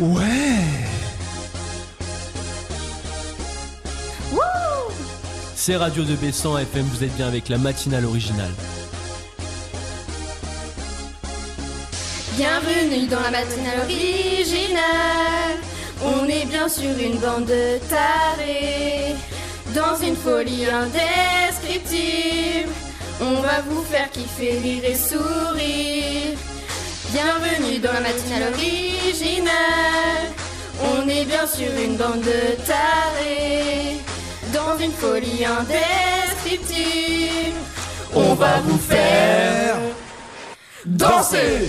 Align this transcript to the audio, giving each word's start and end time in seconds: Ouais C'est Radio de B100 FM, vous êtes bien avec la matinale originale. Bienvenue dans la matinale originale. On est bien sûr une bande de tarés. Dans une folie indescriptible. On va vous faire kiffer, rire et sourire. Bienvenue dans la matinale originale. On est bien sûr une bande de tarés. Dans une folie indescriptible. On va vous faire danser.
Ouais 0.00 0.26
C'est 5.54 5.76
Radio 5.76 6.04
de 6.04 6.16
B100 6.16 6.62
FM, 6.62 6.84
vous 6.86 7.04
êtes 7.04 7.14
bien 7.14 7.28
avec 7.28 7.48
la 7.48 7.58
matinale 7.58 8.06
originale. 8.06 8.50
Bienvenue 12.40 13.04
dans 13.06 13.20
la 13.20 13.30
matinale 13.32 13.80
originale. 13.84 15.58
On 16.02 16.26
est 16.26 16.46
bien 16.46 16.70
sûr 16.70 16.98
une 16.98 17.18
bande 17.18 17.44
de 17.44 17.78
tarés. 17.90 19.14
Dans 19.74 19.94
une 20.02 20.16
folie 20.16 20.64
indescriptible. 20.64 22.70
On 23.20 23.42
va 23.42 23.60
vous 23.68 23.82
faire 23.82 24.10
kiffer, 24.10 24.58
rire 24.58 24.86
et 24.86 24.94
sourire. 24.94 26.38
Bienvenue 27.12 27.78
dans 27.78 27.92
la 27.92 28.00
matinale 28.00 28.54
originale. 28.54 30.32
On 30.80 31.06
est 31.10 31.26
bien 31.26 31.46
sûr 31.46 31.68
une 31.84 31.98
bande 31.98 32.22
de 32.22 32.56
tarés. 32.64 33.98
Dans 34.54 34.78
une 34.82 34.92
folie 34.92 35.44
indescriptible. 35.44 37.58
On 38.14 38.32
va 38.32 38.60
vous 38.60 38.78
faire 38.78 39.76
danser. 40.86 41.68